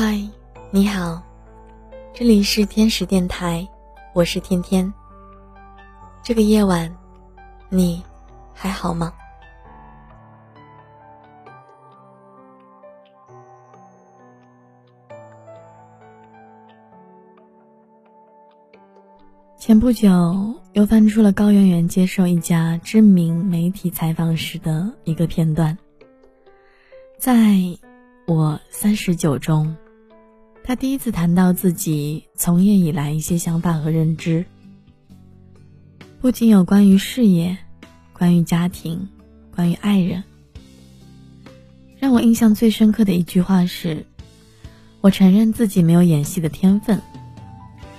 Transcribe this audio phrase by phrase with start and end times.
[0.00, 0.16] 嗨，
[0.70, 1.20] 你好，
[2.14, 3.66] 这里是天使电台，
[4.14, 4.94] 我是天天。
[6.22, 6.88] 这个夜晚，
[7.68, 8.00] 你
[8.54, 9.12] 还好吗？
[19.56, 20.08] 前不久
[20.74, 25.76] 又翻出了高圆圆接受一家知名媒体采访时的一个片段，
[27.18, 27.58] 在
[28.28, 29.76] 我三十九中，
[30.68, 34.44] 他第一次谈到自己从业以来一些想法和认知，
[36.20, 37.56] 不仅有关于事业、
[38.12, 39.08] 关于家庭、
[39.56, 40.22] 关于爱人。
[41.98, 44.04] 让我印象最深刻的一句话是
[45.00, 47.00] ：“我承认自己没有演戏的天分，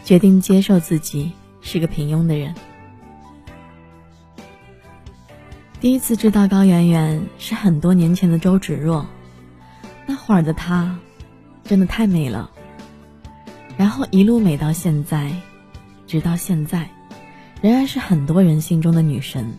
[0.06, 1.32] 决定接受自己。”
[1.62, 2.54] 是个平庸的人。
[5.82, 9.08] 第一次知道高圆圆是很多年前的周芷若，
[10.06, 11.00] 那会儿的她，
[11.64, 12.52] 真的太美了。
[13.80, 15.32] 然后一路美到现在，
[16.06, 16.90] 直到现在，
[17.62, 19.54] 仍然是很多人心中的女神。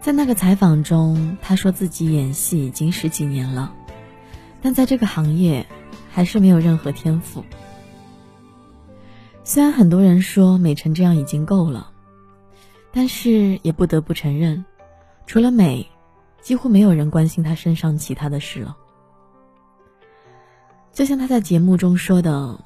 [0.00, 3.74] 在那个采访中，她说自己演戏已经十几年了，
[4.62, 5.66] 但在这个行业，
[6.12, 7.42] 还是没有任何天赋。
[9.42, 11.90] 虽然很多人说美成这样已经够了，
[12.92, 14.64] 但是也不得不承认，
[15.26, 15.84] 除了美，
[16.40, 18.76] 几乎没有人关心她身上其他的事了。
[20.92, 22.64] 就像他在节目中说的，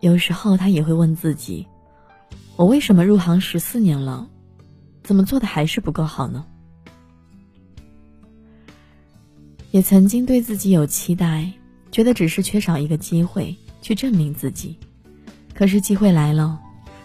[0.00, 1.66] 有时候他也会问自己：
[2.56, 4.28] 我为什么入行十四年了，
[5.02, 6.46] 怎么做的还是不够好呢？
[9.70, 11.52] 也曾经对自己有期待，
[11.92, 14.76] 觉得只是缺少一个机会去证明自己。
[15.54, 16.58] 可是机会来了，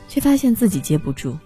[0.07, 1.37] 却发现自己接不住。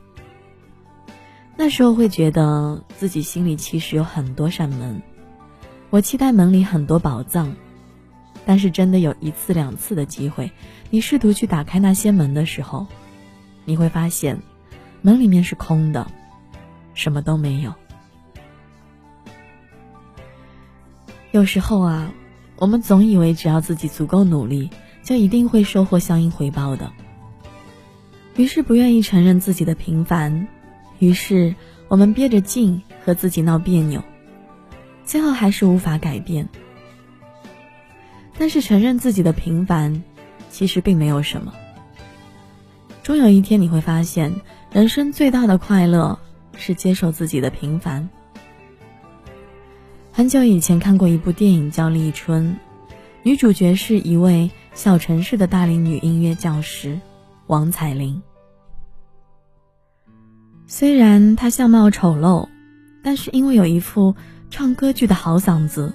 [1.57, 5.01] 那时候会觉得自己心里其实有很多扇门，
[5.89, 7.53] 我期待门里很多宝藏，
[8.49, 10.49] 但是真的有一次两次的机会，
[10.89, 12.87] 你试图去打开那些门的时候，
[13.63, 14.41] 你会发现，
[15.03, 16.11] 门里面是空的，
[16.95, 17.75] 什么都没有。
[21.29, 22.11] 有时候啊，
[22.55, 24.71] 我们总以为只要自己足够努力。
[25.03, 26.91] 就一定会收获相应回报的。
[28.35, 30.47] 于是不愿意承认自己的平凡，
[30.97, 31.53] 于是
[31.87, 34.03] 我们憋着劲和自己闹别扭，
[35.05, 36.49] 最后还是无法改变。
[38.39, 40.01] 但是承认自己的平凡，
[40.49, 41.53] 其实并没有什么。
[43.03, 44.33] 终有一天你会发现，
[44.71, 46.17] 人生最大的快乐
[46.57, 48.09] 是接受自己的平凡。
[50.11, 52.53] 很久以前看过一部电影叫《立春》，
[53.23, 54.49] 女主角是一位。
[54.71, 57.01] 小城市的大龄女音乐教师
[57.47, 58.21] 王彩玲，
[60.67, 62.47] 虽然她相貌丑陋，
[63.03, 64.15] 但是因为有一副
[64.49, 65.93] 唱歌剧的好嗓子，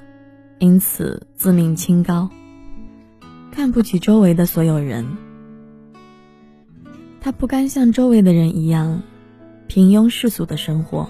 [0.58, 2.28] 因此自命清高，
[3.50, 5.06] 看不起周围的所有人。
[7.20, 9.02] 他不甘像周围的人一样
[9.66, 11.08] 平庸世俗的生活，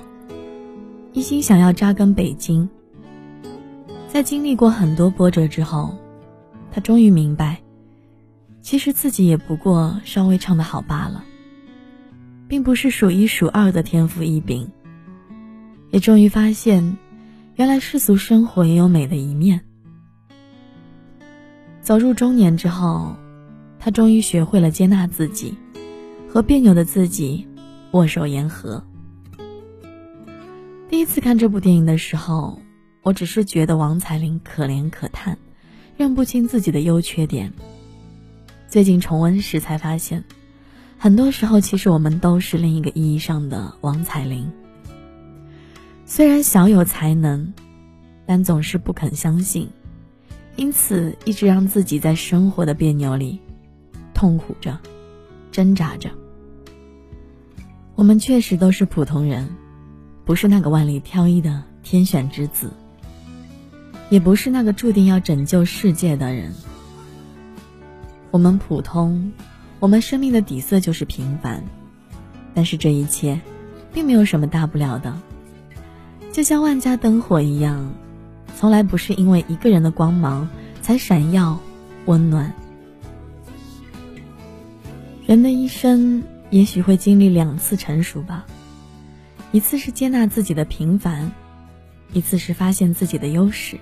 [1.12, 2.68] 一心想要扎根北京。
[4.08, 5.96] 在经历过很多波折之后。
[6.72, 7.60] 他终于明白，
[8.60, 11.22] 其实自己也不过稍微唱得好罢了，
[12.48, 14.68] 并不是数一数二的天赋异禀。
[15.92, 16.98] 也终于发现，
[17.56, 19.60] 原来世俗生活也有美的一面。
[21.80, 23.14] 走入中年之后，
[23.78, 25.56] 他终于学会了接纳自己，
[26.28, 27.46] 和别扭的自己
[27.92, 28.82] 握手言和。
[30.88, 32.60] 第一次看这部电影的时候，
[33.02, 35.38] 我只是觉得王彩玲可怜可叹。
[35.96, 37.52] 认不清自己的优缺点。
[38.66, 40.24] 最近重温时才发现，
[40.98, 44.50] 很多时候其实我们都是另一个意义上的王彩玲。
[46.06, 47.52] 虽然小有才能，
[48.26, 49.68] 但总是不肯相信，
[50.56, 53.40] 因此一直让自己在生活的别扭里
[54.12, 54.78] 痛苦着、
[55.50, 56.10] 挣扎着。
[57.94, 59.48] 我们确实都是普通人，
[60.24, 62.70] 不是那个万里挑一的天选之子。
[64.10, 66.52] 也不是那个注定要拯救世界的人。
[68.30, 69.32] 我们普通，
[69.80, 71.64] 我们生命的底色就是平凡，
[72.52, 73.40] 但是这一切，
[73.92, 75.18] 并没有什么大不了的。
[76.34, 77.94] 就像万家灯火一样，
[78.56, 80.48] 从来不是因为一个人的光芒
[80.82, 81.60] 才闪耀
[82.06, 82.52] 温暖。
[85.28, 88.44] 人的一生也许会经历两次成熟吧，
[89.52, 91.30] 一次是接纳自己的平凡，
[92.12, 93.78] 一次是发现自己的优势。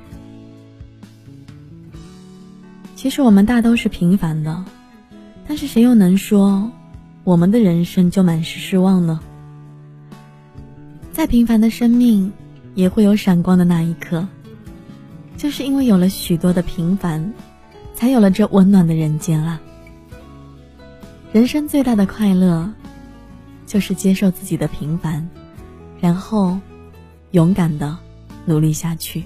[2.94, 4.62] 其实我们大都是平凡的，
[5.48, 6.70] 但是谁又能说
[7.25, 9.20] 我们的人生就满是失望呢？
[11.12, 12.32] 再平凡的生命，
[12.74, 14.26] 也会有闪光的那一刻。
[15.36, 17.32] 就是因为有了许多的平凡，
[17.94, 19.60] 才有了这温暖的人间啊！
[21.32, 22.70] 人生最大的快乐，
[23.66, 25.26] 就是接受自己的平凡，
[26.00, 26.58] 然后
[27.32, 27.96] 勇敢的
[28.44, 29.24] 努力下去。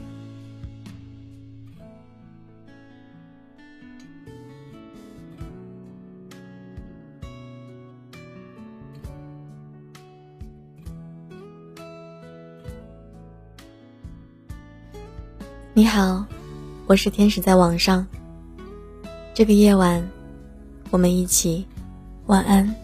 [15.79, 16.25] 你好，
[16.87, 18.07] 我是天使在网上。
[19.35, 20.03] 这个夜晚，
[20.89, 21.67] 我们一起
[22.29, 22.75] 晚安。